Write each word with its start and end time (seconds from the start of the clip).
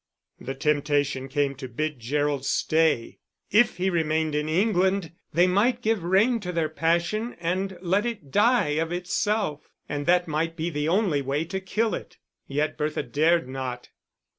The 0.39 0.55
temptation 0.55 1.27
came 1.29 1.53
to 1.57 1.67
bid 1.67 1.99
Gerald 1.99 2.43
stay. 2.43 3.19
If 3.51 3.77
he 3.77 3.91
remained 3.91 4.33
in 4.33 4.49
England 4.49 5.11
they 5.31 5.45
might 5.45 5.83
give 5.83 6.01
rein 6.03 6.39
to 6.39 6.51
their 6.51 6.69
passion 6.69 7.35
and 7.39 7.77
let 7.81 8.07
it 8.07 8.31
die 8.31 8.69
of 8.81 8.91
itself; 8.91 9.69
and 9.87 10.07
that 10.07 10.27
might 10.27 10.55
be 10.55 10.71
the 10.71 10.87
only 10.87 11.21
way 11.21 11.45
to 11.45 11.59
kill 11.61 11.93
it. 11.93 12.17
Yet 12.47 12.79
Bertha 12.79 13.03
dared 13.03 13.47
not. 13.47 13.89